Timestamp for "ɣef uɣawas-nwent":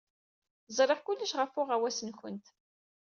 1.35-2.45